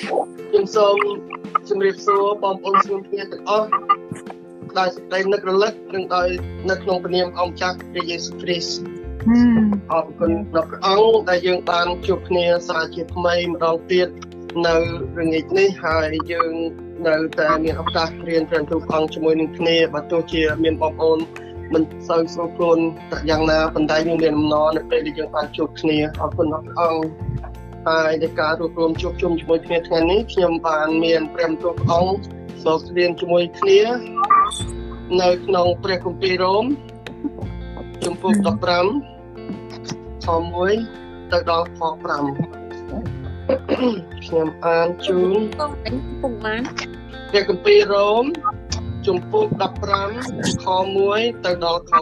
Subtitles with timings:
[0.00, 0.96] ខ្ញុំសូម
[1.68, 3.68] ជម្រាបសួរបងប្អូនស្រួមគ្នាទាំងអស់
[4.78, 6.28] ដោយសេចក្តីនឹករលឹកនិងដោយ
[6.70, 8.78] នៅក្នុងព្រះនាមអង្គចាស់ព្រះយេស៊ូវគ្រីស្ទ
[9.92, 14.08] អរគុណដល់ព្រះអង្គដែលយើងបានជួបគ្នាសារជាថ្មីម្ដងទៀត
[14.66, 14.76] នៅ
[15.18, 16.52] រងាចនេះហើយយើង
[17.08, 21.18] នៅតែមានឱកាសរៀនព្រះទូលអង្គជាមួយនឹងគ្នាបើទោះជាមានបងប្អូន
[21.74, 22.78] មិនសូវស្រួលខ្លួន
[23.30, 27.02] យ៉ាងណាប៉ុន្តែយើងមានអំណរនៅពេលដែលយើងបានជួបគ្នាអរគុណដល់ព្រះអង្គ
[27.88, 32.14] ហើយនៃការរួមរំជួបជុំជាមួយគ្នាថ្ងៃនេះខ្ញុំបានមានព្រះបន្ទូលព្រះអង្គ
[32.64, 33.80] សូមស្រៀងជាមួយគ្នា
[35.20, 36.64] នៅក្នុងព្រះគម្ពីររ៉ូម
[38.04, 38.34] ជំពូក
[39.14, 40.28] 15ខ
[40.74, 42.02] 1ទៅដល់ខ5
[44.24, 45.40] ខ្ញុំអានជូន
[46.20, 46.62] ពុកបាន
[47.30, 48.24] ព្រះគម្ពីររ៉ូម
[49.06, 49.46] ជំពូក
[50.06, 50.66] 15ខ
[51.04, 52.00] 1ទៅដល់ខ5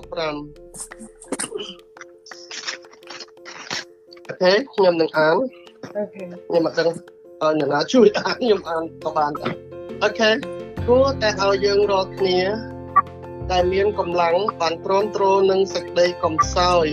[4.26, 5.36] អូខេខ្ញុំនឹងអាន
[5.98, 9.54] ខេខ្ញុំមិនដឹងឲ្យអ្នកណាជួយអានខ្ញុំអានក៏បានដែរ
[10.02, 10.30] អូខេ
[10.86, 12.40] គួរតែឲ្យយើងរាល់គ្នា
[13.52, 16.86] ដែលមានកម្លាំងបានទ្រាំទ្រនឹងសេចក្តីកំសោយ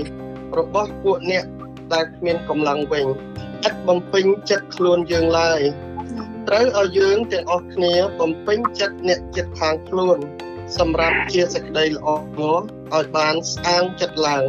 [0.57, 1.45] របស់ពួកអ្នក
[1.93, 3.05] ដែលគ្មានកម្លាំងវិញ
[3.67, 5.61] ឥតបំពេញចិត្តខ្លួនយើងឡើយ
[6.47, 10.17] ត្រូវឲ្យយើងទាំងអស់គ្នាបំពេញចិត្តអ្នកចិត្តខាងខ្លួន
[10.77, 14.45] សម្រាប់ជាសេចក្តីល្អឲ្យបានស្អាងចិត្តឡើង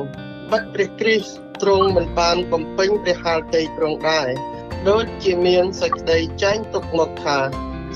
[0.52, 4.28] បិទព្រះគ្រីស្ទ ទ្រង់មិនបានបំពេញព្រះハលតីទ្រង់ដែរ
[4.88, 7.38] ដូចជាមានសេចក្តីចែងទុកមកថា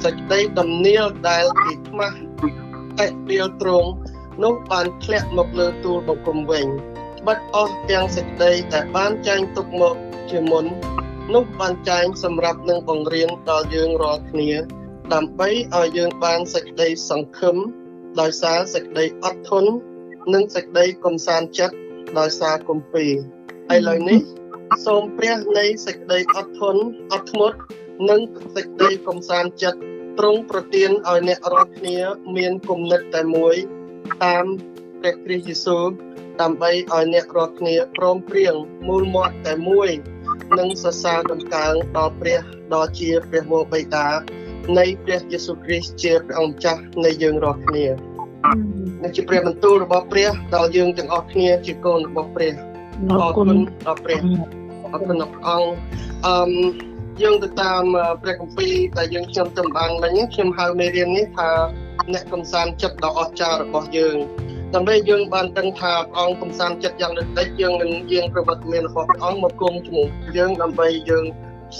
[0.05, 2.19] សេចក្តីដំណៀលដែលគេខ្មាស់
[2.99, 3.91] តែពីលទ្រង់
[4.43, 6.67] នោះបានធ្លាក់មកលើទូលបង្គំវិញ
[7.27, 9.97] បិទអស់ទាំងសេចក្តីដែលបានចែងទុកមក
[10.31, 10.65] ជាមុន
[11.35, 14.51] នោះបានចែងសម្រាប់នឹងបង្រៀនដល់យើងរាល់គ្នា
[15.15, 17.57] ដើម្បីឲ្យយើងបានសេចក្តីសង្ឃឹម
[18.21, 19.71] ដោយសារសេចក្តីអត់ធន់
[20.35, 21.77] និងសេចក្តីកំសាន្តចិត្ត
[22.19, 23.13] ដោយសារគម្ពីរ
[23.75, 24.21] ឥឡូវនេះ
[24.87, 26.83] សូមព្រះនៃសេចក្តីអត់ធន់
[27.13, 27.59] អត់ធ្មត់
[28.11, 28.21] និង
[28.57, 29.81] សេចក្តីកំសាន្តចិត្ត
[30.19, 31.99] ទ្រង់ប្រទានឲ្យអ្នករាល់គ្នា
[32.37, 33.55] មានគំនិតតែមួយ
[34.25, 34.45] តាម
[35.01, 35.85] ព្រះគ្រីស្ទយេស៊ូវ
[36.41, 38.55] ដើម្បីឲ្យអ្នករាល់គ្នាព្រមព្រៀង
[38.89, 39.91] មូលមាត់តែមួយ
[40.59, 42.41] និងសរសើរដំកើងដល់ព្រះ
[42.75, 44.07] ដ៏ជាព្រះវរបិតា
[44.79, 47.87] នៃព្រះយេស៊ូវគ្រីស្ទជាព្រះអង្គម្ចាស់នៃយើងរាល់គ្នា
[49.03, 52.55] នេះជាព្រះបន្ទូលរបស់ព្រះដល់យើងទាំងអស់គ្នាជាកូនរបស់ព្រះ
[53.09, 53.49] អរគុណ
[53.87, 54.21] ដល់ព្រះ
[54.93, 55.71] អរគុណដល់ព្រះអង្គ
[56.27, 56.91] អឺ
[57.23, 57.83] យើងទៅតាម
[58.23, 61.49] ព្រះគម្ពីរដែលយើងខ្ញុំទៅបានមិញខ្ញុំហៅមេរៀននេះថា
[62.13, 64.17] អ្នកកំសាន្តចិត្តដ៏អស្ចារ្យរបស់យើង
[64.75, 71.25] ដើម្បីយើងបានដឹងថាព្រះអង្គកំសាន្តចិត្តយ៉ាងដូចដេចយើងនឹងយាងប្រវត្តិមានរបស់ព្រះអង្គមកគុំជាមួយយើងដើម្បីយើង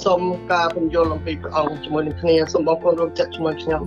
[0.05, 3.83] សូមការពន្យល់អំពីព្រះអង្គជាមួយនឹងគ្នាសូមបងប្អូនរួមចិត្តជាមួយខ្ញុំ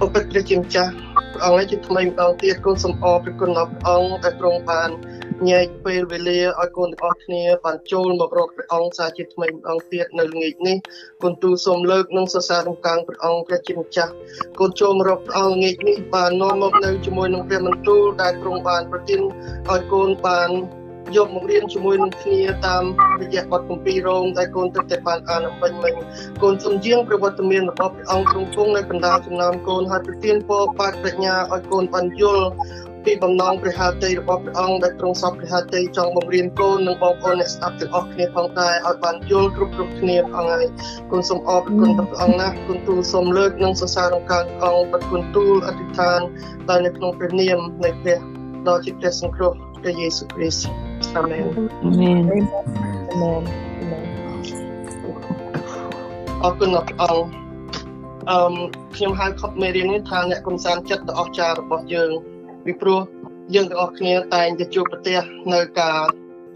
[0.00, 0.92] អបិទ្ធព្រះជាម្ចាស់
[1.34, 4.90] ព្រះអង្គនេះជាថ្មីម្ដងទៀតគុណសំអរព្រះគុណរបស់ព្រះអង្គដែលទ្រង់បាន
[5.48, 10.76] ញែកពេលវេលាឲ្យកូនទាំងអស់គ្នាបានចូលមករកព្រះអង្គសាជាថ្មីម្ដងទៀតនៅល្ងាចនេះ
[11.22, 14.12] គុណទូលសូមលើកនិងសរសើរដំកើងព្រះអង្គព្រះជាម្ចាស់
[14.60, 19.20] កូនចូលមករកព្រះអង្គល្ងាចនេះបាននាំមកនៅជាមួយនឹងព្រះបន្ទូលដែលទ្រង់បានប្រទាន
[19.70, 20.50] ឲ្យកូនបាន
[21.16, 22.84] យកមករៀនជាមួយនឹងគ្នាតាម
[23.22, 25.94] រយៈបទគម្ពីររងដែលកូនទឹកតែបានអានអំបញ្ញមិញ
[26.42, 32.46] កូនសំជាងប្រវត្តិមានរបស់ព្រះអង្គទ្រង់គង់នៅបណ្ដាចំណោមកូនហើយប្រទានពរបាត់ប្រាជ្ញាឲ្យកូនបានយល់
[33.04, 40.66] ពីបំណងព្រះハតីរបស់ព្រះអង្គដែលទ្រង់សពព្រះハតីចង់បង្រៀនកូននិងបងប្អូនអ្នកស្ដាប់ទាំងអស់គ្នាផងដែរឲ្យបានយល់គ្រប់គ្រប់គ្នាព្រះអង្គហើយ
[41.10, 46.20] គុណសូមអរគុណដល់ព្រះអង្គណាស់គុណទូលសូមលើកនិងសរសើរដល់ការអង្គបគុណទូលអធិដ្ឋាន
[46.68, 48.18] ដល់នៅក្នុងព្រះនាមនៃព្រះ
[48.68, 51.44] ដ៏ជាព្រះសង្គ្រោះព្រះយេស៊ូវគ្រីស្ទ អាមែន
[51.82, 52.10] អាមែ
[52.40, 52.42] ន
[53.10, 53.42] អាមែន
[56.42, 57.44] អរគុណដល់ព្រះអង្គ
[58.30, 58.38] អឺ
[58.94, 62.10] ខ្ញុំហៅខុបមេរៀននេះថាអ្នកកំសាន្តចិត្តដ៏អស្ចារ្យរបស់យើង
[62.64, 63.00] ពីព្រោះ
[63.54, 65.18] យើងទាំងអស់គ្នាតែងតែជួបប្រទះ
[65.54, 65.98] នៅការ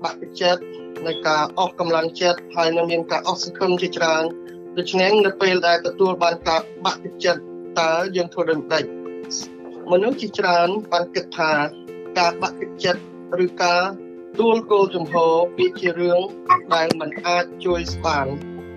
[0.05, 0.63] បាក់ទឹកចិត្ត
[1.07, 4.25] នៅការអស់កម្លាំងចិត្តហើយនៅមានការអស់សង្ឃឹមជាច្រើន
[4.79, 7.41] ដូច្នេះនៅពេលដែលទទួលបានការបាក់ទឹកចិត្ត
[7.81, 8.85] តើយើងធ្វើដូចម្តេច
[9.93, 11.51] មនុស្សជាច្រើនបានគិតថា
[12.19, 13.01] ការបាក់ទឹកចិត្ត
[13.45, 13.83] ឬការ
[14.39, 16.21] ទួលគោលជំហរវាជារឿង
[16.75, 18.27] ដែលមិនអាចជួយស្បាន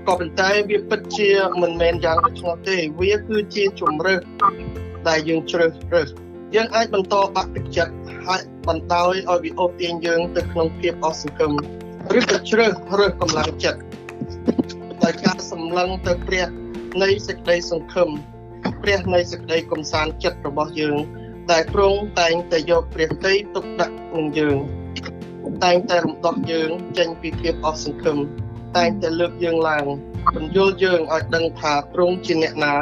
[0.08, 1.32] ក៏ប៉ុន្តែវាពិតជា
[1.62, 4.22] មិនមែនយ៉ាងដូច្នោះទេវាគឺជាជំរើស
[5.08, 6.10] ដែលយើងជ្រើសរើស
[6.56, 7.94] យើងអាចបន្តបាក់ទឹកចិត្ត
[8.26, 11.52] ហើយបណ្ដោយឲ្យវាអូសទាញយើងទៅក្នុងភាពអស់សង្ឃឹម
[12.18, 13.80] ឬក៏ជ្រើសរើសកម្លាំងចិត្ត
[15.04, 16.48] ដោយការសម្លឹងទៅព្រះ
[17.04, 18.10] នៃសេចក្តីសង្ឃឹម
[18.82, 20.98] ព្រះនៃសេចក្តីកំសាន្តចិត្តរបស់យើង
[21.52, 24.58] ដែលទ្រង់តែងតែយកព្រះតីទុកដាក់នឹងយើង
[25.64, 28.18] តែងតែរំដោះយើងចេញពីភាពអស់សង្ឃឹម
[28.78, 29.86] តែងតែលើកយើងឡើង
[30.36, 32.76] បញ្យល់យើងឲ្យដឹងថាទ្រង់ជាអ្នកណា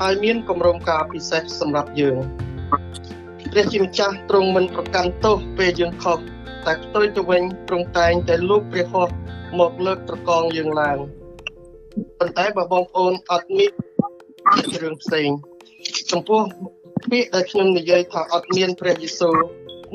[0.00, 2.16] ហើយមានគម្រោងការពិសេសសម្រាប់យើង
[3.52, 6.18] ព្រះជាម្ចាស់ទ្រង់មិនប្រកាន់ទោសពេលយើងខុស
[6.66, 9.12] តែផ្ទុយទៅវិញទ្រង់តែងតែលូកព្រះហស្ថ
[9.58, 10.98] មកលើកត្រកងយើងឡើង
[12.18, 13.72] ប៉ុន្តែបើបងប្អូនអត់មាន
[14.82, 15.28] រឿងផ្សេង
[16.10, 16.40] ចំពោះ
[17.10, 19.36] ពាក្យដែលខ្ញុំនិយាយថាអត់មានព្រះយេស៊ូវ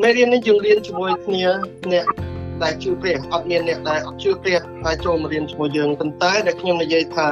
[0.02, 1.46] មេរៀននេះយើងរៀនជាមួយគ្នា
[1.92, 2.06] អ្នក
[2.64, 7.28] ដែលជឿព្រះអត់មានអ្នកដែលអត់ជឿព្រះហើយចូលមករៀនជាមួយយើងប៉ុន្តែដែលខ្ញុំនិយាយថា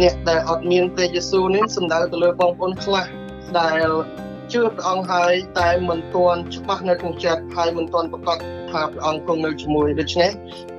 [0.00, 3.06] អ្នកដែលអត់មានព្រះយេស៊ូវនេះសំដៅទៅលើបងប្អូនខ្លះ
[3.58, 3.88] ដែល
[4.52, 8.38] ជឿព្រះអង្គហើយតែមិនទាន់ច្បាស់នៅក្នុងចិត្តហើយមិនទាន់ប្រកាស
[8.70, 10.30] ថាព្រះអង្គគង់នៅជាមួយដូច្នេះ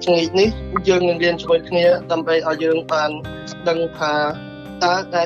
[0.03, 0.49] ថ្ងៃនេះ
[0.87, 3.11] យើងនឹងរៀនជាមួយគ្នាដើម្បីឲ្យយើងបាន
[3.69, 4.13] ដឹងថា
[4.83, 5.23] តើតែ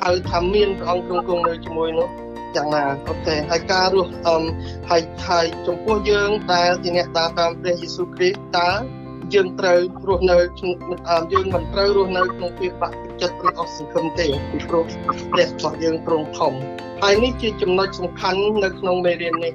[0.00, 2.08] ហៅថាមានព្រះអង្គគង់គង់នៅជាមួយនោះ
[2.56, 4.42] យ៉ាងណាអូខេហើយការរស់អម
[4.90, 8.70] ហើយហើយចំពោះយើងដែលជាអ្នកតាមតាមព្រះយេស៊ូវគ្រីស្ទតើ
[9.34, 10.38] យើងត្រូវរស់នៅ
[11.32, 14.84] យើងមិនត្រូវរស់នៅក្នុងភាពបាក់ចិត្តឬអស់សង្ឃឹមទេពីព្រោះ
[15.32, 16.52] ព្រះរបស់យើងទ្រង់ធំ
[17.02, 19.54] ហើយនេះជាចំណុចសំខាន់នៅក្នុងមេរៀននេះ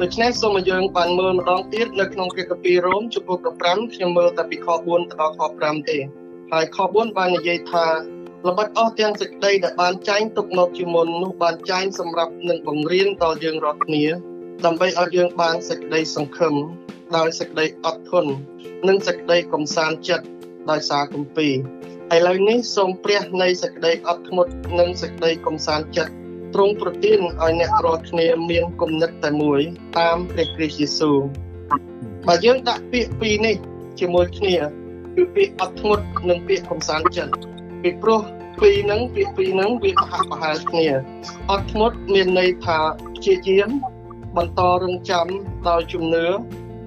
[0.00, 3.38] ដូច្នេះសូមឲ្យយើងបានមើលម្ដងទៀតនៅក្នុងព្រះគម្ពីររ៉ូមជំពូក
[3.68, 5.98] 15ខ្ញុំមើលតែពីខ4ទៅដល់ខ5ទេ
[6.52, 7.86] ហើយខ4បាននិយាយថា
[8.48, 14.04] ល្បិចអស់ទាំងសេចក្តីដែលបានចែងទុកមកជាមុននោះបានចែងសម្រាប់នឹងបង្រៀនដល់យើងរាល់គ្នា
[14.64, 16.54] ដើម្បីឲ្យយើងបានសេចក្តីសង្ឃឹម
[17.16, 18.32] ដោយសេចក្តីអត់ធន់
[18.88, 20.26] និងសេចក្តីកំសាន្តចិត្ត
[20.70, 26.12] ដោយសារគម្ពីរឥឡូវនេះសូមព្រះនៃសេចក្តីអត់ធ្មត់និងសេចក្តីកំសាន្តចិត្ត
[26.54, 29.60] ទ្រង់ប្រទានឲ្យអ្នករាល់គ្នាមានគំនិតតែមួយ
[29.98, 31.18] តាមព្រះគ្រីស្ទយេស៊ូវ
[32.26, 33.56] បើយើងដាក់ពាក្យពីរនេះ
[34.00, 34.56] ជាមួយគ្នា
[35.14, 37.53] គឺពាក្យអត់ធ្មត់និងពាក្យកំសាន្តចិត្ត
[37.86, 38.20] ពីព្រោះ
[38.60, 40.86] ពីរហ្នឹងពាក្យពីរហ្នឹងវាប្រហាក់ប្រហែលគ្នា
[41.50, 42.78] អត់ធ្មត់មានន័យថា
[43.14, 43.70] ព្យាយាម
[44.36, 45.26] បន្តរងចាំ
[45.68, 46.26] ដោយជំនឿ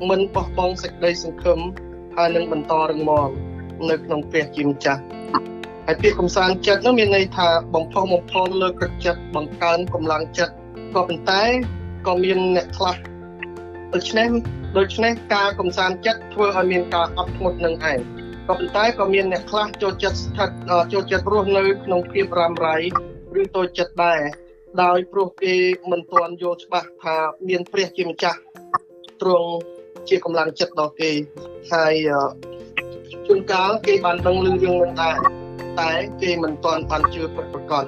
[0.10, 1.60] មិនបោះបង់សេចក្តីសង្ឃឹម
[2.16, 3.30] ហើយនឹងបន្តរឹងមាំ
[3.90, 5.02] នៅក្នុងព្រះជាម្ចាស់
[5.86, 10.54] ហើយពាក្យកំសាន្តចិត្តនោះមានន័យថាបំផុសបំផុសលើទឹកចិត្តបង្កើនកម្លាំងចិត្ត
[10.94, 11.44] ក៏ប៉ុន្តែ
[12.08, 12.96] ក៏មានអ្នកខ្លះ
[13.94, 14.30] ដូច្នេះ
[14.78, 18.00] ដូច្នេះការកំសាន្តចិត្តធ្វើឲ្យមានការអត់ធ្មត់នឹងឯង
[18.48, 20.50] ក៏ប៉ុន្តែក៏មានអ្នកខ្លះចូលចិត្តស្ថិត
[20.94, 22.76] ចូលចិត្តរស់នៅក្នុងភាពរ៉ាំរ៉ៃ
[23.42, 24.20] ឬតូចចិត្តដែរ
[24.84, 25.56] ដោយព្រោះគេ
[25.92, 27.18] មិនទាន់យល់ច្បាស់ថា
[27.48, 28.40] មានព្រះជាម្ចាស់
[29.22, 29.52] ទ្រង់
[30.10, 31.12] ជាកម្លាំងចិត្តដល់គេ
[31.72, 31.94] ហើយ
[33.26, 35.18] ជួនកាលគេបានដឹងលឺរឿងនឹងដែរ
[35.80, 35.92] តែ
[36.22, 37.86] គេមិនទាន់បានជឿពិតប្រាកដ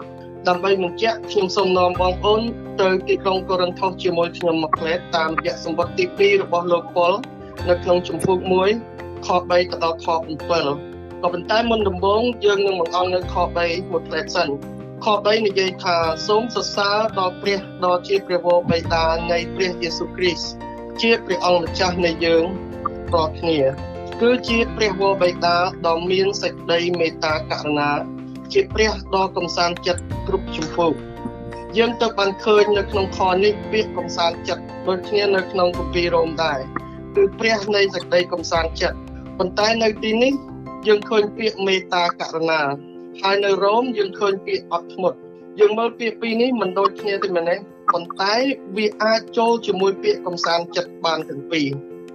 [0.47, 2.41] ដើម្បីបញ្ជាក់ខ្ញុំសូមនាំបងប្អូន
[2.81, 7.13] ទៅទីក្រុងកូរិនថូសជាមួយខ្ញុំមួយផ្លែតតាមរយៈសម្បត្តិទី2របស់លោកប៉ុល
[7.69, 8.39] នៅក្នុងជំពូក
[8.73, 10.09] 1 ខ3ទៅដល់ខ7
[11.21, 14.49] ក៏ប៉ុន្តែមុនដំបូងយើងនឹងបង្អស់នៅខ3មួយផ្លែតសិន
[15.05, 20.49] ខ3និយាយថាសូមសរសើរដល់ព្រះដ៏ជាព្រះវរបិតានៃព្រះយេស៊ូវគ្រីស្ទ
[21.01, 22.43] ជាព្រះអង្គម្ចាស់នៃយើង
[23.13, 23.59] រាល់គ្នា
[24.21, 25.57] គឺជាព្រះវរបិតា
[25.87, 27.91] ដ៏មានសេចក្តីមេត្តាករុណា
[28.53, 30.93] ជាព្រះដ៏កំសាន្តចិត្តគ្រប់ជំពូក
[31.77, 36.59] យើងទៅបានឃើញនៅក្នុងខនេះពាក្យកំសាន្តចិត្តដូចគ្នានៅក្នុងគម្ពីររ៉ូមដែរ
[37.15, 38.97] គឺព្រះនៃសេចក្តីកំសាន្តចិត្ត
[39.39, 40.33] ប៉ុន្តែនៅទីនេះ
[40.87, 42.61] យើងឃើញពាក្យមេត្តាករុណា
[43.21, 45.17] ហើយនៅរ៉ូមយើងឃើញពាក្យអត់ធ្មត់
[45.59, 47.55] យើងមើលពាក្យពីរនេះមិនដូចគ្នាទេមែនទេ
[47.93, 48.33] ប៉ុន្តែ
[48.77, 51.67] វាអាចចូលជាមួយពាក្យកំសាន្តចិត្តបានទាំងពីរ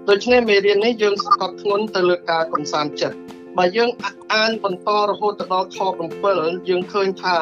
[0.09, 3.17] ដូច្នេះមេរៀននេះយើងសង្កត់ធ្ងន់ទៅលើការកំសាន្តចិត្ត
[3.59, 3.91] បើយើង
[4.35, 5.79] អានបន្តរហូតដល់ខ
[6.21, 7.37] 7យើងឃើញថា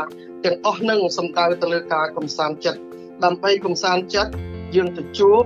[0.45, 2.81] ទាំងអស់នឹងសំដៅទៅលើការកំសាន្តចិត្ត
[3.25, 4.33] ដើម្បីកំសាន្តចិត្ត
[4.77, 5.43] យើងទៅជួប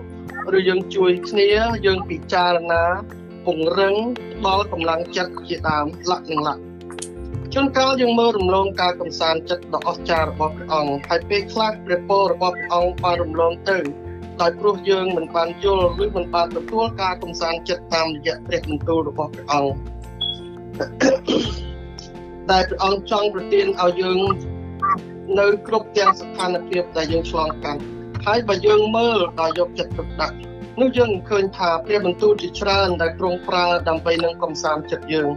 [0.57, 1.49] ឬយើងជួយគ្នា
[1.87, 2.85] យើងពិចារណា
[3.47, 3.95] ពង្រឹង
[4.47, 6.63] ដល់កម្លាំងចិត្តជាដើមលក្ខនឹងលក្ខ
[7.55, 13.79] ជួនកាលយើងមើលរំលងការកំសាន្តចិត្តដ៏អស្ចារ្យរបស់ព្រះអង្គហើយពេលខ្លះព្រះពររបស់ព្រះអង្គបានរំលងទៅ
[14.41, 19.73] ដោយព្រោះយើងមិនបានយល់ឬមិនបានទទួលការកំសាន្តចិត្តតាមរយៈព្រះបន្ទូលរបស់ព្រះអង្គ
[22.51, 24.19] ដែលព្រះអង្គចង់ប្រទានឲ្យយើង
[25.41, 27.81] នៅគ្រប់ទាំងស្ថានភាពដែលយើងឆ្លងកាត់
[28.27, 30.37] ហើយបើយើងមើលដោយយកចិត្តទុកដាក់
[30.81, 35.29] នោះយើងឃើញថាព្រះបន្ទូលជាច្រើនដែលទ្រង់ប្រើដើម្បីនឹងកំសាន្តចិត្តយើង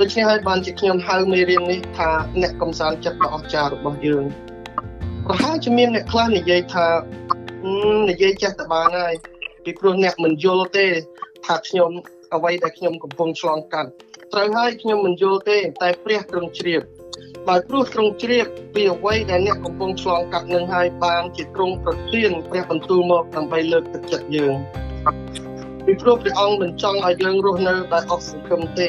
[0.00, 2.10] ដូច្នេះហើយបានជាខ្ញុំហៅមេរៀននេះថា
[2.42, 4.24] អ្នកកំសាន្តចិត្តដ៏អស្ចារ្យរបស់យើង
[5.26, 6.86] ប្រហែលជាមានអ្នកខ្លះនិយាយថា
[8.10, 9.14] និយាយចេះតែបានហើយ
[9.64, 10.86] ពីព្រោះអ្នកមិនយល់ទេ
[11.46, 11.90] ថាខ្ញុំ
[12.34, 13.90] អ្វីដែលខ្ញុំកំពុងឆ្លងកាត់
[14.32, 16.82] ត្រូវហើយខ្ញុំមិនយល់ទេ តែព្រះទ្រង់ជ្រាប
[17.48, 24.54] ដោយព្រោះទ្រង់ជ្រាបពីអ្វីដែលអ្នកកំពុងឆ្លងកាត់នឹងហើយបានជាទ្រង់ប្រទានព្រះបន្ទូលមកដើម្បីលើកទឹកចិត្តយើង
[25.84, 28.88] ពីព្រោះព្រះអង្គមិនចង់ឲ្យយើងរស់នៅដោយអស់សង្ឃឹមទេ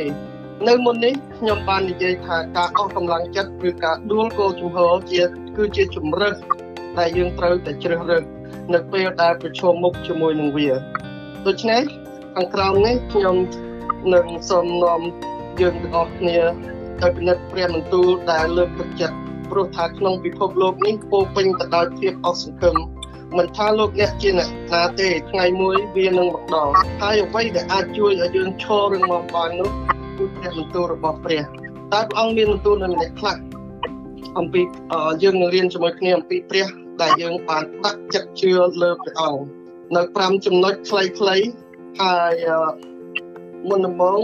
[0.67, 5.23] នៅមុននេះខ្ញុំបាននិយាយថាការអស់កម្លាំងចិត្តឬការដួលគោលជំហរជា
[5.57, 6.35] គឺជាជំរើស
[6.99, 8.23] ដែលយើងត្រូវតែជ្រើសរើស
[8.73, 10.69] នៅពេលដែលប្រឈមមុខជាមួយនឹងវា
[11.47, 11.81] ដូច្នេះ
[12.35, 13.35] ខាងក្រោមនេះខ្ញុំ
[14.13, 15.01] នឹងសូមនាំ
[15.61, 16.39] យើងទាំងអស់គ្នា
[17.01, 19.15] ទៅពិនិត្យព្រះបន្ទូលដែលលើកទឹកចិត្ត
[19.51, 22.75] ព្រោះថាក្នុងពិភពលោកនេះពោពេញទៅដោយភាពអស់សង្ឃឹម
[23.37, 29.69] មិនថាលោកអ្នកជាអ្នកណាទេថ្ងៃមួយវានឹងមកដល់ហើយអ្វីដែលអាចជួយឲ្យយើងឈររឹងមាំបាននោះ
[30.17, 31.41] គឺព្រះបន្ទូលរបស់ព្រះ
[31.93, 33.37] តើព្រះអង្គមានបន្ទូលនៅម្នាក់ខ្លះ
[34.39, 34.61] អំពី
[35.23, 36.67] យើងនឹងរៀនជាមួយគ្នាអំពីព្រះ
[37.01, 38.51] ដែលយើងបានដាក់ចិត្តជឿ
[38.81, 39.41] លើព្រះអង្គ
[39.95, 41.47] នៅ5ចំណុចខ្លីៗ
[42.01, 42.33] ហើយ
[43.69, 44.21] មុនដំបូង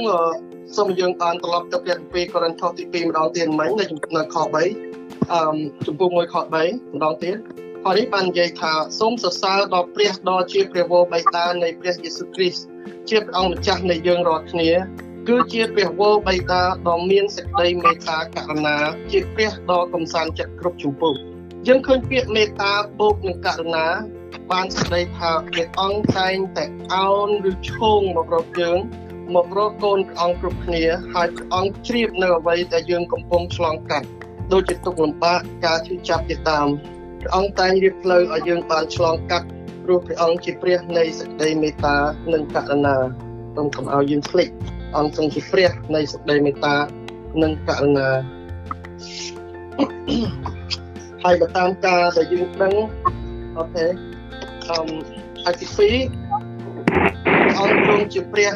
[0.78, 5.44] សូមយើងបានត្រឡប់ទៅព្រះគម្ពីរកូរិនថូសទី2ម្ដងទៀតមិញនៅនៅខ3អឺ
[5.86, 7.38] ចំពោះ1ខ3ម្ដងទៀត
[7.86, 12.66] ហើយនេះបាននិយាយថាសូមសរសើរដល់ព្រះដ៏ជាព្រះវរបិតានៃព្រះយេស៊ូវគ្រីស្ទ
[13.10, 14.72] ជាព្រះអង្គម្ចាស់នៃយើងរាល់គ្នា
[15.28, 18.78] គឺជាព្រះវរបិតាដ៏មានសេចក្តីមេត្តាករុណា
[19.12, 21.16] ជាព្រះដ៏កំសាន្តចិត្តគ្រប់ជំពូក
[21.68, 23.88] យើងឃើញពាក្យមេត្តាបូកនឹងករុណា
[24.52, 28.78] បានស្ដីថាព្រះអង្គតែងតែអោនឬឈោងមករកយើង
[29.34, 34.08] មករកកូនព្រះអង្គគ្រប់គ្នាហើយព្រះអង្គជ្រាបនៅអ្វីដែលយើងកំពុងឆ្លងកាត់
[34.54, 36.68] ដូចជាទុកលំបាកការឈឺចាប់ជាដើម
[37.22, 39.48] ព្រះអង្គតែងរៀបផ្លូវឲ្យយើងបានឆ្លងកាត់
[39.84, 41.96] ព្រោះព្រះអង្គជាព្រះនៃសេចក្តីមេត្តា
[42.34, 42.96] និងករុណា
[43.56, 44.50] សូមកុំឲ្យយើងភ្លេច
[44.98, 46.76] អង្គទ្រង់ជាព្រះនៃសេចក្តីមេត្តា
[47.44, 48.10] និងករុណា
[51.24, 52.74] ហើយបើតាមការដែលយើងដឹង
[53.58, 53.86] អូខេ
[54.70, 54.80] អឺ
[55.44, 56.26] ហើយទី2
[57.60, 58.54] អង្គទ្រង់ជាព្រះ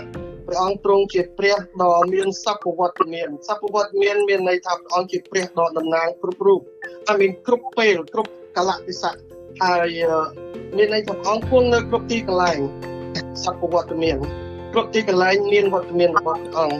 [0.50, 6.62] ព្រះអង្គទ្រង់ជាព្រះដ៏មានសពវត្តមានសពវត្តមានមានន័យថាព្រះអង្គជាព្រះដ៏តំណាងគ្រប់រូប
[7.08, 9.18] ហើយមានគ្រប់ពេលគ្រប់កលៈទេសៈ
[9.62, 9.88] ហើយ
[10.78, 12.60] មានន័យថាព្រះអង្គគង់នៅគ្រប់ទីកន្លែង
[13.44, 14.18] សពវត្តមាន
[14.74, 16.78] គ្រប់ទីកន្លែងមានវត្តមានរបស់ព្រះអង្គ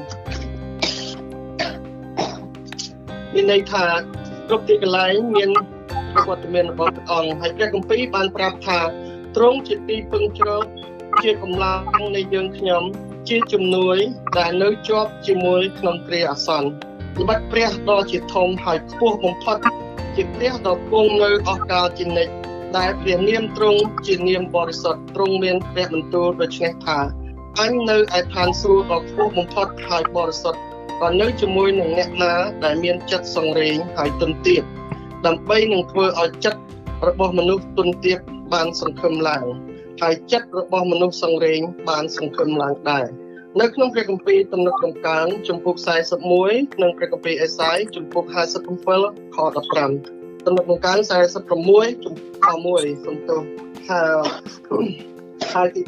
[3.34, 3.86] មានន័យថា
[4.48, 5.50] គ្រប់ទីកន្លែងមាន
[6.28, 8.80] វត្តមានរបស់ព្រះអង្គហើយព្រះគម្ពីរបានប្រាប់ថា
[9.36, 10.66] ទ្រង់ជាទីពឹងជ្រក
[11.24, 12.84] ជាកម្លាំងនៃយើងខ្ញុំ
[13.30, 13.98] ជាជំនួយ
[14.38, 16.70] ដែលនៅជាប់ជាមួយក្នុងគ្រាអាសន្ន
[17.22, 19.58] ល្បិចព្រះដ៏ជាធំហើយខ្ពស់បំផុត
[20.16, 22.34] ជាព្រះដ៏គង់នៅអស់កលជានិច្ច
[22.78, 27.00] ដែលព្រះនាមទ្រង់ជានាមបរិសុទ្ធទ្រង់មានព្រះបន្ទូលដូចនេះថា
[27.60, 30.60] អញនៅឯឋានសួគ៌ដ៏ខ្ពស់បំផុតហើយបរិសុទ្ធ
[31.02, 32.34] ក៏នៅជាមួយនឹងអ្នកណា
[32.64, 34.64] ដែលមានចិត្តសង្រេងហើយទន់ទាប
[35.26, 36.60] ដើម្បីនឹងធ្វើឲ្យចិត្ត
[37.08, 38.18] របស់មនុស្សទន់ទាប
[38.54, 39.69] បានសង្ឃឹមឡើង
[40.02, 43.06] ហើយចិត្តរបស់មនុស្សសង្រេងបានសង្ឃឹមឡើងដែរ
[43.60, 45.76] នៅក្នុងព្រះគម្ពីរទំនុកដំកើងជំពូក
[46.30, 48.26] 41និងព្រះគម្ពីរអេសាយជំពូក
[48.86, 49.38] 57ខ
[49.96, 51.00] 15ទំនុកដំកើង
[51.52, 53.42] 46ជំពូក1សំទោស
[53.90, 54.88] ហើយ
[55.54, 55.82] ហើយទី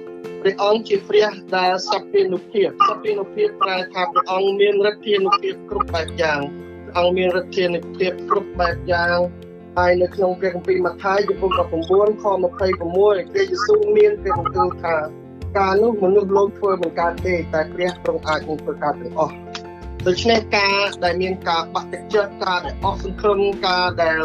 [0.00, 6.40] 3ព្រះអង្គជាព្រះដែលសព្វានុភាពសព្វានុភាពប្រែថាព្រះអង្គមានឫទ្ធានុភាពគ្រប់បែបយ៉ាង
[6.84, 9.18] ព្រះអង្គមានឫទ្ធានុភាពគ្រប់បែបយ៉ាង
[9.76, 12.68] ហើយនៅក្នុងព្រះគម្ពីរម៉ាថាយជំពូក19ខ26ព្រះ
[13.50, 14.96] យេស៊ូវមានព្រះបន្ទូលថា
[15.58, 19.34] ការនោះមនុស្សលោកធ្វើមិនកើតទេតែព្រះទ្រង់អាចនឹងធ្វើកើតទាំងអស់
[20.06, 24.18] ដូច្នេះការដែលមានការបាក់ទឹកចិត្តការដែលអស់សង្ឃឹមការដែល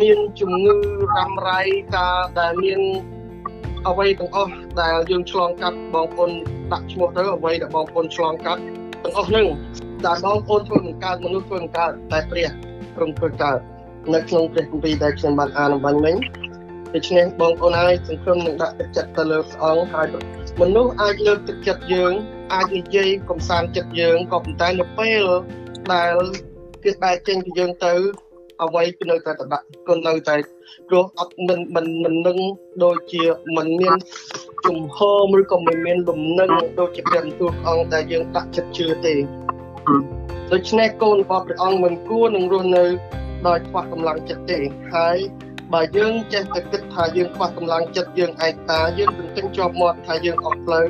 [0.00, 0.74] មានជំងឺ
[1.14, 1.60] រ៉ាំរ៉ៃ
[1.96, 2.80] ការដែលមាន
[3.88, 6.30] អ្វីទាំងអស់ដែលយើងឆ្លងកាត់បងប្អូន
[6.72, 8.62] ដាក់ឈ្មោះទៅអ្វីដែលបងប្អូនឆ្លងកាត់
[9.02, 9.46] ទាំងអស់ហ្នឹង
[10.06, 12.48] ដែលបងប្អូនធ្វើមិនកើតមនុស្សធ្វើមិនកើតតែព្រះ
[12.96, 13.73] ទ្រង់ធ្វើកើត
[14.12, 16.16] នៅក្នុងព្រះគម្ពីរដែលខ្ញុំបានអានអំបញ្ញមិញ
[16.94, 20.06] ដូច្នេះបងប្អូនហើយសង្ឃឹមនឹងដាក់ទឹកចិត្តទៅលើព្រះអង្គហើយ
[20.60, 22.12] មនុស្សអាចលើកទឹកចិត្តយើង
[22.54, 25.24] អាចនិយាយកំសាន្តចិត្តយើងក៏ប៉ុន្តែនៅពេល
[25.92, 26.14] ដែល
[26.84, 27.92] គេបែកចេញពីយើងទៅ
[28.62, 30.36] អ្វីគឺនៅតែតដាក់គុណនៅតែ
[30.88, 32.38] ព្រោះអត់មិនមិនមិននឹង
[32.84, 33.24] ដូចជា
[33.56, 33.94] មិនមាន
[34.66, 34.98] ជំហ
[35.32, 39.14] រឬក៏មិនមានលំនឹងដូចជាព្រះបន្ទូលព្រះអង្គដែលយើងដាក់ចិត្តជឿទេ
[40.52, 42.84] ដូច្នេះកូនរបស់ព្រះអង្គមិនគួរនឹងរស់នៅ
[43.46, 44.58] ដោយខ្វះកម្លាំងចិត្តទេ
[44.94, 45.18] ហើយ
[45.72, 50.86] បើយើងចេះតែគិតថាយើងខ្វះកម្លាំងចិត្តយើងឯកាយើងទន្ទឹងជាប់មាត់ថាយើងអស់ផ្លូវ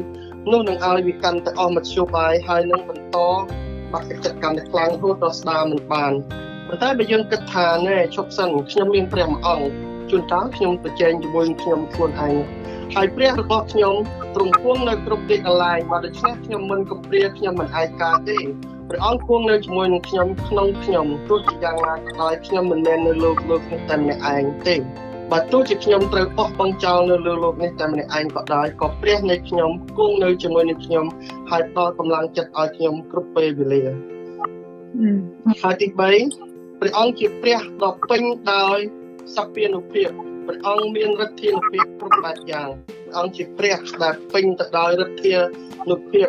[0.51, 3.17] នោះនឹងឲ្យវាកាន់តែអស់មធ្យោបាយហើយនឹងបន្ត
[3.93, 6.13] បាក់ទឹកចិត្តកាន់តែខ្លាំងរហូតដល់ស្ដារមិនបាន
[6.69, 9.69] ប៉ុន្តែបើយើងគិតថាណែឈប់សិនខ្ញុំមានព្រះមួយអង្គ
[10.11, 12.37] ជួនកាលខ្ញុំប្រជែងជាមួយខ្ញុំខ្លួនឯង
[12.95, 13.95] ហើយព្រះរបស់ខ្ញុំ
[14.35, 18.39] ទ្រង់គង់នៅគ្រប់ទីកន្លែងបើដូច្នេះខ្ញុំមិនកំព្រាខ្ញុំមិនឯកាទេ
[18.89, 24.77] ព្រះអង្គគង់នៅជាមួយនឹងខ្ញុំក្នុងខ្ញុំទោះជាយ៉ាងណាក៏ដោយខ្ញុំមិនមែននៅលោកលោកនេះតែម្នាក់ឯងទេ
[25.33, 31.05] បើទោះជាខ្ញុំត្រូវបោះបង់ចោលនៅលើលោកនេះតែម្នាក់ឯងក៏ដោយក៏ព្រះនៃខ្ញុំគង់នៅជាមួយនឹងខ្ញុំ
[31.51, 33.83] ហើយផ្ដល់កម្លាំងចិត្តឲ្យខ្ញុំគ្រប់ពេលវេលា
[35.63, 38.23] ហើយទី3ព្រះអង្គជាព្រះដ៏ពេញ
[38.53, 38.79] ដោយ
[39.35, 40.09] សព្វានុភាព
[40.47, 42.69] ព្រះអង្គមានឫទ្ធានុភាពគ្រប់បែបយ៉ាង
[43.07, 45.37] ព្រះអង្គជាព្រះដែលពេញទៅដោយឫទ្ធា
[45.91, 46.29] នុភាព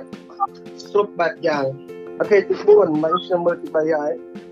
[0.92, 1.66] គ្រប់បែបយ៉ាង
[2.18, 4.12] ប្រភេទទី4មិនខ្ញុំមើលទី3ហើយ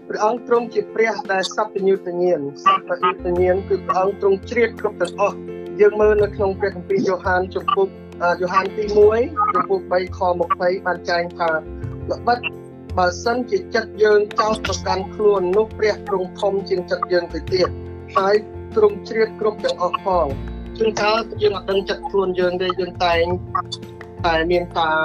[0.09, 5.37] ព្រះអង្គទ្រង់ជាព្រះដែលសព្វញុតញ្ញាណសព្វញុតញ្ញាណគឺព្រះអង្គទ្រង់ជ្រាបគ្រប់ទាំងអស់
[5.81, 7.87] យើងមើលនៅក្នុងព្រះគម្ពីរយ៉ូហានជំពូក
[8.39, 8.83] យ៉ូហានទី
[9.19, 11.49] 1ជំពូក3ខ20បានចែងថា
[12.11, 12.39] ល្បិត
[12.97, 17.69] បើសិនជាចិត្តយើងចោទប្រកាន់ខ្លួននោះព្រះទ្រង់ធំជាងចិត្តយើងទៅទៀត
[18.15, 18.35] ហើយ
[18.75, 20.27] ទ្រង់ជ្រាបគ្រប់ទាំងអស់ផង
[20.77, 23.23] ជួនកាលយើងអត់ដឹងចិត្តខ្លួនយើងទេយើងតែង
[24.25, 24.97] តែមានការ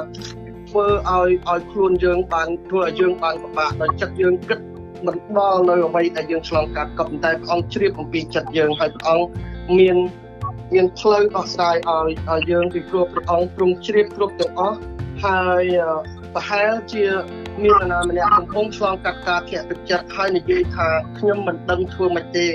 [0.68, 4.58] ធ្វើឲ្យឲ្យខ្លួនយើងបានធ្វើឲ្យយើងបានពិបាកដោយចិត្តយើងគិត
[5.06, 9.26] មិនដល់នៅអ្វីដែលយើងឆ្លងកាត់ក៏ប៉ុន្តែព្រះអង្គជ្រាបអំពីចិត្តយើងហើយព្រះអង្គ
[9.78, 9.96] មាន
[10.74, 14.76] មានផ្លូវដោះស្រាយឲ្យឲ្យយើងពីព្រោះព្រះអង្គទ្រង់ជ្រាបគ្រប់ទាំងអស់
[15.24, 15.64] ហើយ
[16.34, 17.04] ប្រហែលជា
[17.64, 22.46] មាននរណាម្នាក់កំពុងឆ្លងកាត់ការធាក់ទឹកចិត្តហើយនិយាយថាខ្ញុំមិនដឹងធ្វើម៉េចទេ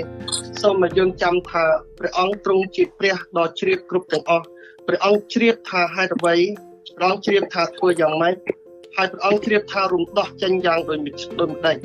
[0.62, 1.64] សូមឲ្យយើងចាំថា
[1.98, 4.46] ព្រះអង្គទ្រង់ជាព្រះដ៏ជ្រាបគ្រប់ទាំងអស់
[4.86, 6.36] ព្រះអង្គជ្រាបថាហេតុអ្វី
[6.96, 8.34] ព្រះអង្គជ្រាបថាធ្វើយ៉ាងម៉េច
[8.96, 11.76] ហើយព្រះអង្គជ្រាបថារំដោះចេញយ៉ាងដោយដូចម្ដេច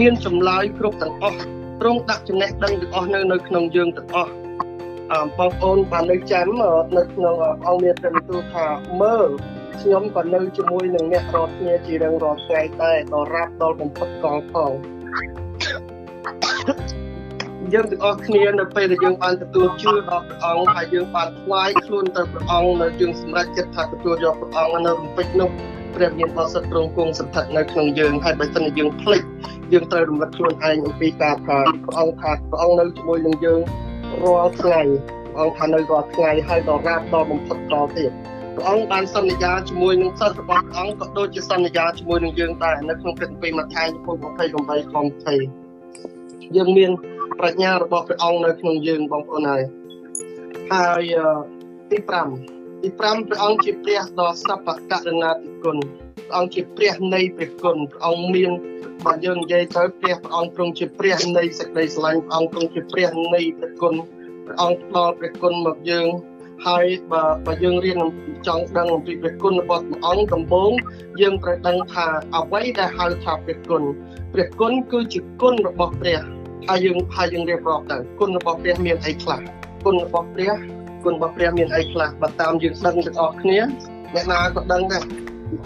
[0.00, 1.38] មានចម្លើយគ្រប់ទាំងអស់
[1.80, 4.32] ទ្រង់ដាក់ចំណេះដឹងទាំងអស់នៅនៅក្នុងយើងទាំងអស់
[5.12, 6.46] អឺបងប្អូនបាននៅចាំ
[6.96, 8.66] នៅក្នុងអង្គមានព្រះបន្ទូលថា
[9.02, 9.28] មើល
[9.80, 14.72] ខ្ញុំក៏នៅជាមួយនឹងអ្នករាល់គ្នាជារៀងរាល់ថ្ងៃដែរដល់រ៉ាប់ដល់បំផុតកលផង
[17.74, 25.50] យើងទាំងអស់គ្នានៅពេលដែលយើងបានទទួលជឿដល់ព្រះអង្គហើយយើងបានថ្វាយខ្លួនទៅព្រះអង្គនៅយើងសម្រេចចិត្តថាទទួលយកព្រះអង្គនៅរំពេចនោះ
[25.94, 29.22] ព្រះមានបរិសុទ្ធទ្រង់គង់ស្ថិតនៅក្នុងយើងហើយបើមិនយើងភ្លេច
[29.72, 33.60] យើងត្រូវរំលឹកខ្លួនឯងអំពីការថាព្រះអង្គថាព្រះអង្គនៅជាមួយនឹងយើង
[34.22, 34.80] រាល់ថ្ងៃ
[35.32, 38.10] ព្រះអង្គថានៅរាល់ថ្ងៃហើយដល់រាបដល់បំផុតតទៀត
[38.56, 44.94] ព្រះអង្គបានសន្យាជាមួយនឹងសិស្សរបស់ព្រះអង្គក៏ដូចជាសន្យាជាមួយនឹងយើងដែរនៅក្នុងព្រះគម្ពីរម៉ាថាយចំពោះ28ខ
[45.60, 46.90] 20យើងមាន
[47.38, 49.62] ប្រាជ្ញារបស់ព្រះអង្គនៅក្នុងយើងបងប្អូនហើយ
[50.72, 51.02] ហើយ
[51.90, 51.98] ទី
[52.40, 52.98] 5ទី5
[53.28, 55.76] ព្រះអង្គជាព្រះដ៏សព្វករណាធិគុណ
[56.26, 58.50] ព្រះអង្គជាព្រះនៃព្រះគុណព្រះអង្គមាន
[59.04, 63.94] បើយើងនិយាយទៅព្រះព្រះអង្គទ្រង់ជាព្រះនៃសេចក្តីស្រឡាញ់ព្រះអង្គទ្រង់ជាព្រះនៃព្រះគុណ
[64.46, 66.08] ព្រះអង្គផ្ដល់ព្រះគុណមកយើង
[66.66, 68.00] ហើយបើបើយើងរៀន
[68.46, 70.72] ចង់ដឹងអំពីព្រះគុណរបស់ព្រះអង្គដំបូង
[71.20, 73.82] យើងត្រូវដឹងថាអ្វីដែលហៅថាព្រះគុណ
[74.32, 76.20] ព្រះគុណគឺជាគុណរបស់ព្រះ
[76.68, 79.40] ហើយយើងហើយយើងរៀបរាប់ទៅគុណរបស់ព្រះមានអីខ្លះ
[79.84, 80.52] គុណរបស់ព្រះ
[81.04, 83.58] គុណរបស់ព្រះមានអីខ្លះបើតាមយើងដឹងទាំងអស់គ្នា
[84.14, 85.02] អ្នកណាក៏ដឹងដែរ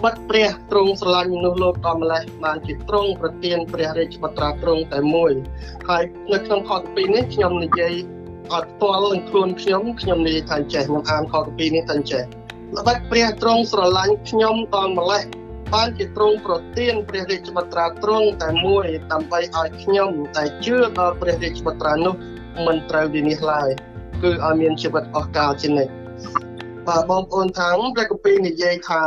[0.03, 5.31] បិទព្រះទ្រង់ស្រឡាញ់មនុស្សលោកដល់ម្លេះបានជាទ្រង់ប្រទានព្រះរាជបត្រាទ្រង់តែមួយ
[5.89, 7.93] ហើយនៅក្នុងខទី2នេះខ្ញុំនិយាយ
[8.53, 12.23] អត់ផ្ទាល់នឹងខ្លួនខ្ញុំខ្ញុំនិយាយថាចេះខ្ញុំអានខទី2នេះថាចេះ
[12.77, 15.23] ល្បិចព្រះទ្រង់ស្រឡាញ់ខ្ញុំដល់ម្លេះ
[15.73, 22.15] បានជាទ្រង់ប្រទានព្រះរាជបត្រាទ្រង់តែមួយដើម្បីឲ្យខ្ញុំតែជឿដល់ព្រះរាជបត្រានោះ
[22.65, 23.69] មិនត្រូវវិនិច្ឆ័យឡើយ
[24.23, 25.93] គឺឲ្យមានជីវិតអស់កលជានិច្ច
[26.87, 29.01] បាទបងប្អូនថាព្រះគម្ពីរនិយាយថា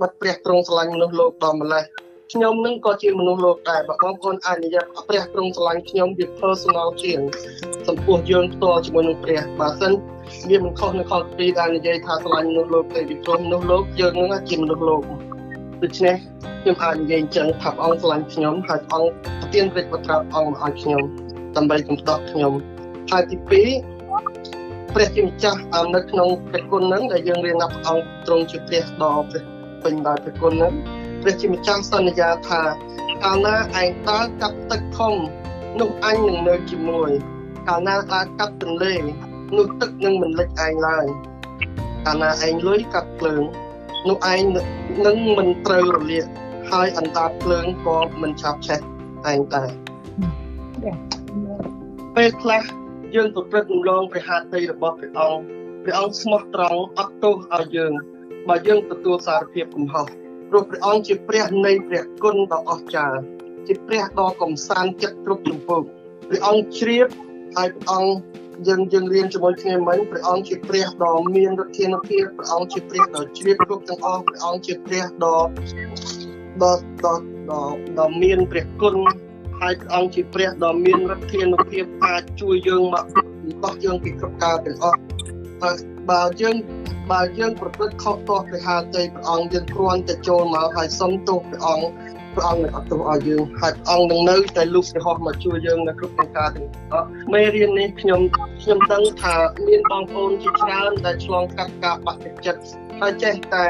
[0.00, 1.84] បាត់ព្រះទ្រង់ស្រឡាញ់មនុស្សលោកដល់ម្លេះ
[2.32, 7.20] ខ្ញុំនឹងក៏ជាមនុស្សលោកដែរបើបងប្អូនអាចនិយាយព្រះទ្រង់ស្រឡាញ់ខ្ញុំវា personal ជាង
[7.86, 9.92] ចំពោះយើងផ្ទាល់ជាមួយនឹងព្រះបើសិន
[10.48, 15.31] វាមិនខុសនៅខទី2ដែលនិយាយថាស្រឡាញ់មនុស្សលោកទេពីព្រោះមនុស្សលោកយើងនឹងជាមនុស្សលោក
[15.82, 16.16] ដូច្នេះ
[16.60, 21.02] ខ្ញុំអាចនិយាយអញ្ចឹងថាព្រះអង្គស្រឡាញ់ខ្ញុំហើយព្រះអង្គប្រទានព្រះបត្រាអង្គឲ្យខ្ញុំ
[21.56, 22.52] ដើម្បីកំដប់ខ្ញុំ
[23.10, 25.60] ហើយទី2ព្រះជាម្ចាស់
[25.94, 29.42] នៅក្នុងព្រះគុណនឹងដែលយើងរៀនថាព្រះអង្គទ្រង់ជាព្រះដ៏ព្រះ
[29.82, 30.72] ពេញដោយព្រះគុណនឹង
[31.22, 32.62] ព្រះជាម្ចាស់សន្យាថា
[33.24, 35.14] កាលណាឯងដើរកាប់ទឹកធំ
[35.80, 37.10] នោះអញនឹងនៅជាមួយ
[37.68, 38.94] កាលណាដើរកាប់ទន្លេ
[39.56, 41.06] នោះទឹកនឹងមិនលិចឯងឡើយ
[42.06, 43.42] កាលណាឯងលុយកាប់ភ្លើង
[44.08, 44.42] នោះឯង
[45.06, 46.26] នឹងមិនត្រូវរលាក
[46.70, 48.80] ហើយអណ្ដាតភ្លើងក៏មិនឆាប់ឆេះ
[49.30, 49.70] ឯងដែរ
[52.16, 52.62] ពេលខ្លះ
[53.14, 55.40] យើងប្រព្រឹត្តរំលងព្រះハតីរបស់ព្រះអង្គ
[55.84, 57.92] ព្រះអង្គស្មោះត្រង់អត់ទោសឲ្យយើង
[58.48, 60.06] បើយើងទទួលសារភាពកំហុស
[60.48, 63.20] ព្រោះព្រះអង្គជាព្រះនៃព្រះគុណដ៏អស្ចារ្យ
[63.66, 65.82] ជាព្រះដ៏កំសាន្តចិត្តគ្រប់ជំពូក
[66.28, 67.06] ព្រះអង្គជ្រាប
[67.56, 68.12] ហើយព្រះអង្គ
[68.68, 75.40] យើងយើងរៀនជាមួយគ្នាមិញព្រះអង្គជាព្រះដ៏មានឫទ្ធានុភាពព្រះអង្គជាព្រះដ៏ជ្រាបគ្រប់ទាំងអស់ព្រះអង្គជាព្រះដ៏
[76.62, 77.16] ដ៏ដ៏
[77.50, 77.62] ដ៏
[77.98, 78.94] ដ៏មានព្រះគុណ
[79.60, 83.04] ហើយព្រះអង្គជាព្រះដ៏មានឫទ្ធានុភាពអាចជួយយើងមក
[83.62, 84.98] បោះយើងពីគ្រប់ការទាំងអស់
[85.62, 85.76] ហើយ
[86.10, 86.56] បើយើង
[87.12, 91.86] បើយើងប្រព្រឹត្តខុសទាស់ព្រះハតីព្រះអង្គយើងគ្រាន់តែចូលមកហើយសុំទោសព្រះអង្គ
[92.34, 98.20] ព្រះអង្គនឹងអត់ទោសឲ្យយើងហើយព្រះអង្គនឹងនៅតែលូកព្រះហស្ថមកជួយយើងនៅគ្រប់ទាំងការទាំងអស់មេរៀននេះខ្ញុំ
[98.62, 99.34] ខ្ញុំដឹងថា
[99.66, 102.62] មានបងប្អូនជាច្រើនដែលឆ្លងកាត់ការបាក់ទឹកចិត្ត
[103.00, 103.68] ហើយចេះតែ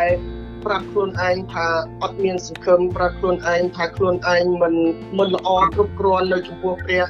[0.64, 1.66] ប្រាប់ខ្លួនឯងថា
[2.02, 4.74] អត់មានសង្ឃឹមប្រាប់ខ្លួនឯងថាខ្លួនឯងមិន
[5.18, 7.04] មិនល្អគ្រប់គ្រាន់នៅចំពោះព្រះ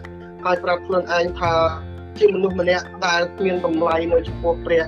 [0.45, 1.55] ហើយប្រាប់ខ្លួនឯងថា
[2.19, 4.85] ជាមនុស្សម្នាក់ដែលគ្មានតម្លៃនៅចំពោះព្រះ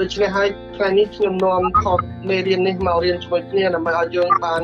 [0.00, 4.62] ដូច្នេះហើយថ្ងៃនេះខ្ញុំនាំខតមេរៀននេះមករៀនជាមួយគ្នាដើម្បីឲ្យយើងបាន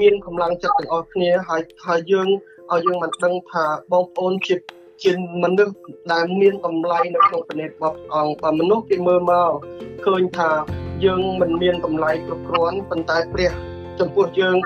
[0.00, 2.28] មានកម្លាំងចិត្តទាំងអស់គ្នាហើយហើយយើង
[2.72, 4.56] ឲ្យយើងមិនដឹងថាបងប្អូនជា
[5.02, 5.74] ជាមនុស្ស
[6.12, 9.50] ដែលមានតម្លៃនៅក្នុងប្រទេសរបស់អង្គបើមនុស្សគេមើលមក
[10.06, 10.50] ឃើញថា
[11.04, 13.50] យើងមិនមានតម្លៃគ្រប់គ្រាន់ប៉ុន្តែព្រះ
[14.00, 14.56] ចំពោះយើង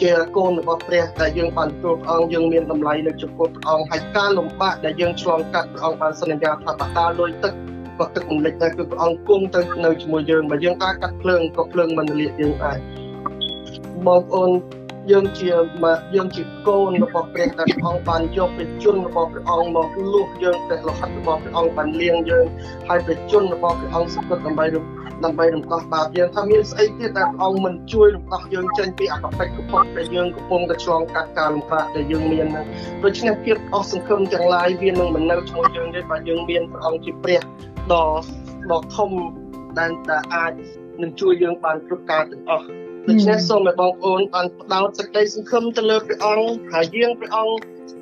[0.00, 7.54] ជាកូនរបស់ព្រះដែលយើងបានទទួលព្រះអង្គយើងមានតម្លៃនៅចំពោះព្រះអង្គហើយការលំបាកដែលយើងឆ្លងកាត់ព្រះអង្គបានសន្យាថាបតាលុយទឹក
[7.98, 12.78] ក៏ទឹកមិនលិចដែរគឺព្រះអង្គគង់ទៅនៅជាមួយយើងបើយើងការកាត់ភ្លើងក៏ភ្លើងមិនរលាកយើងដែរ
[14.06, 14.50] បងប្អូន
[15.10, 15.52] យើងជា
[15.84, 22.46] មកយើងជាកូនរបស់ព្រះដែលព្រះអង្គបានយកព្រះជន្មរបស់ព្រះអង្គមកលុះយើងតែរហ័តរបស់ព្រះអង្គបានលៀងយើង
[22.88, 24.66] ហើយព្រះជន្មរបស់ព្រះអង្គសក្តិដើម្បី
[25.24, 32.66] ដើម្បីរំដោះបាបយើងថាមានស្អីទៀតដែលព្រះអង្គមិនជួយរំដោះយើងចេញពីអកបិចកពុកដែលយើងកំពុងតែឆ្លងកាត់ការលំបាកដែលយើងមានហ្នឹង
[33.04, 37.40] ដូច្នេះភាពអស់សង្ឃឹមទាំងឡាយវានឹងមិននៅជាមួយយើងទេបើយើងមានព្រះអង្គជាព្រះ
[37.92, 38.08] ដ៏
[38.72, 39.10] ដ៏ធំ
[39.78, 40.52] ដែលដែលអាច
[41.02, 47.56] នឹងជួយយើងបានគ្រប់ការទាំងអស់ ដូច្នេះសូមឲ្យបងប្អូនបានផ្ដោតសេចក្តីសង្ឃឹមទៅលើព្រះអង្គហើយយាងព្រះអង្គ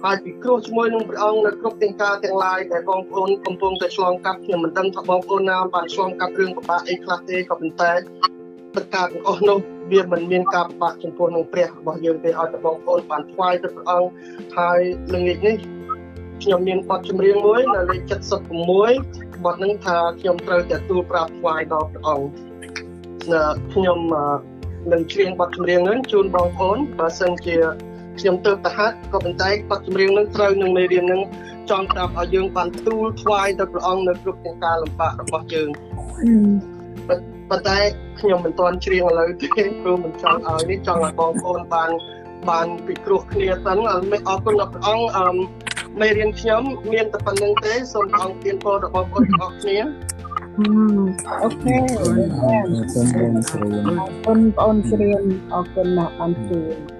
[0.04, 7.92] ហើយពិគ្រោះជាមួយនឹងព្រះអង្គនៅគ្រប់ទាំងការទាំងឡាយដែលបងប្អូនកំពុងតែឆ្លងកាត់ខ្ញុំមិនដឹងថាបងប្អូនណាបានឆ្លងកាត់រឿងពិបាកអីខ្លះទេក៏ប៉ុន្តែ
[8.76, 9.58] tất cả ទាំងអស់នោះ
[9.90, 14.08] វាមិនមានការពិបាកចំពោះនឹងព្រះរបស់យើងទេឲ្យតែបងប្អូនបានថ្វាយទៅព្រះអង្គ
[14.58, 14.80] ហើយ
[15.14, 15.56] ល្ងាចនេះ
[16.42, 18.00] ខ្ញុំមានបទចម្រៀងមួយនៅលេខ
[18.72, 22.26] 76បទនឹងថាខ្ញុំត្រូវទទួលប្រាប់ថ្វាយដល់ព្រះអង្គ
[23.72, 23.98] ខ្ញុំ
[24.92, 27.56] នឹងច្រៀងបទចម្រៀងនឹងជូនបងប្អូនបើសិនជា
[28.18, 31.20] ខ្ញុំទៅទៅហាត់ក៏ប៉ុន្តែបទចម្រៀងនឹងត្រូវនឹងមេរៀននឹង
[31.70, 35.68] ចង់ប្រាប់ឲ្យយើងបានទូលថ្វាយទៅព្រះអង្គនៅគ្រប់ទាំងការលំបាករបស់យើង
[37.50, 37.78] ប៉ុន្តែ
[38.20, 39.48] ខ្ញុំមិនទាន់ច្រៀងឥឡូវទេ
[39.82, 41.90] ព្រោះមិនចង់ឲ្យនេះចង់ឲ្យបងប្អូនបាន
[42.50, 43.78] បានពិគ្រោះគ្នាសិន
[44.28, 45.28] អរគុណដល់ព្រះអង្គអឺ
[46.00, 49.78] មេរៀនខ្ញុំមានតែប៉ុណ្្នឹងទេសូមព្រះអង្គទានពរដល់បងប្អូនទាំងអស់គ្នា
[50.54, 51.76] អូខេ
[55.52, 56.93] អរគុណបង